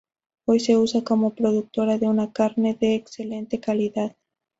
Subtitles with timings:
[0.47, 4.15] Hoy se usa como productora de una carne de excelente calidad.